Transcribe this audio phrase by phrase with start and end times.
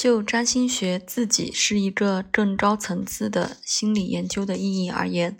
[0.00, 5.38] 就占星学自己是一个更高层次的心理研究的意义而言，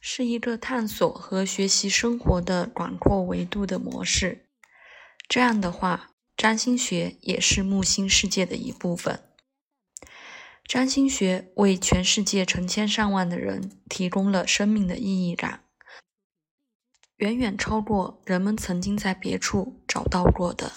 [0.00, 4.48] 是一个探索和学习生活的广阔维度的模式。
[5.28, 9.22] 这样的话，占星学也是木星世界的一部分。
[10.64, 15.62] 占星学为全世界成千上万的人提供了生命的意义感，
[17.18, 20.72] 远远超过人们曾经在别处找到过的。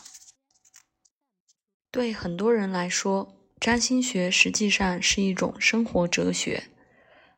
[1.91, 6.65] 对很多人来说，占星学实际上是一种生活哲学，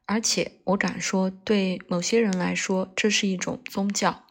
[0.06, 4.26] 而且我敢说，对某些人来说，这是一种宗教。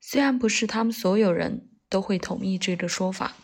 [0.00, 3.34] 虽然不是他们所有人都会同意这个说法。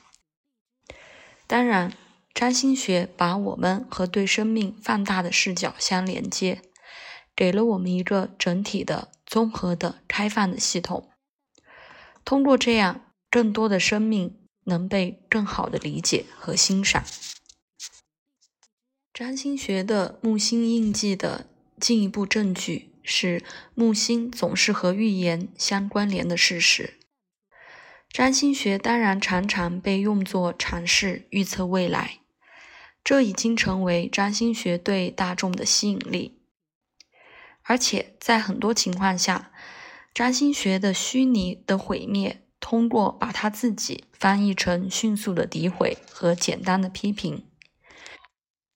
[1.46, 1.92] 当然，
[2.32, 6.62] 占星学把我们和对生命放大的视角相连接，
[7.36, 11.10] 给了我们一个整体的、综合的、开放的系统。
[12.24, 14.38] 通过这样，更多的生命。
[14.70, 17.04] 能被更好的理解和欣赏。
[19.12, 26.94] 占星学的木星印记的进一步证据是木星总是和预言相关联的事实。
[28.08, 32.20] 占星学当然常常被用作尝试预测未来，
[33.04, 36.40] 这已经成为占星学对大众的吸引力。
[37.62, 39.52] 而且在很多情况下，
[40.12, 42.42] 占星学的虚拟的毁灭。
[42.60, 47.44] 通过把他自己翻译成迅速的诋毁和简单的批评，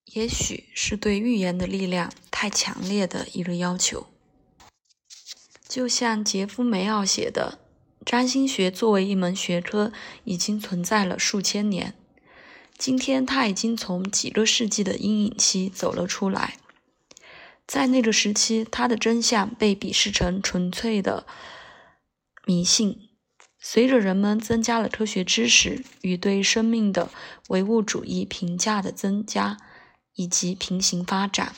[0.07, 4.07] 也许是对预言的力量太强烈的一个要求。
[5.69, 7.59] 就像杰夫·梅奥写的，
[8.07, 9.93] 占星学作为一门学科
[10.25, 11.95] 已经存在了数千年，
[12.79, 16.57] 今天它已经从几个世纪的阴影期走了出来。
[17.67, 21.27] 在那个时期，它的真相被鄙视成纯粹的
[22.47, 23.09] 迷信。
[23.67, 27.09] 随着人们增加了科学知识与对生命的
[27.49, 29.57] 唯物主义评价的增加，
[30.17, 31.55] 以及平行发展，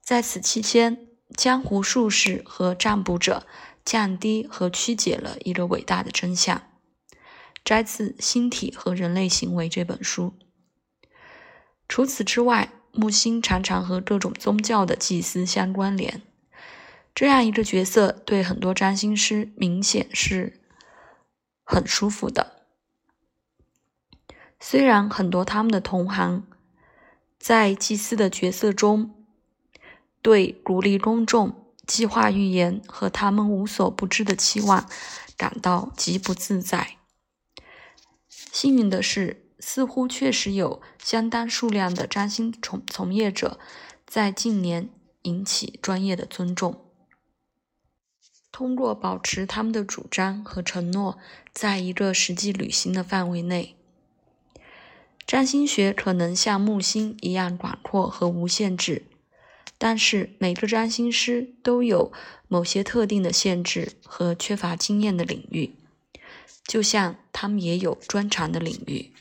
[0.00, 3.44] 在此期间，江湖术士和占卜者
[3.84, 6.62] 降低和曲解了一个伟大的真相。
[7.64, 10.34] 摘自《星体和人类行为》这本书。
[11.88, 16.22] 除此之外，木星常常和各种宗教的祭司相关联。
[17.12, 20.60] 这样一个角色对很多占星师明显是。
[21.68, 22.62] 很舒服的，
[24.60, 26.46] 虽然很多他们的同行
[27.40, 29.26] 在祭司的角色中，
[30.22, 34.88] 对鼓励公众、计划预言和他们无所不知的期望
[35.36, 36.98] 感到极不自在。
[38.28, 43.58] 幸运的是，似乎确实有相当数量的占星从从业者
[44.06, 44.88] 在近年
[45.22, 46.85] 引起专业的尊重。
[48.56, 51.18] 通过保持他们的主张和承诺，
[51.52, 53.76] 在一个实际履行的范围内，
[55.26, 59.02] 占星学可能像木星一样广阔和无限制。
[59.76, 62.10] 但是，每个占星师都有
[62.48, 65.74] 某些特定的限制和缺乏经验的领域，
[66.66, 69.12] 就像他们也有专长的领域。